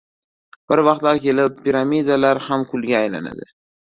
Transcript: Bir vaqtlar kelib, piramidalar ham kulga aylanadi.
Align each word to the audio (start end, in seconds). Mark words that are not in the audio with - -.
Bir 0.71 0.79
vaqtlar 0.87 1.19
kelib, 1.25 1.59
piramidalar 1.67 2.41
ham 2.47 2.65
kulga 2.73 2.97
aylanadi. 3.03 3.49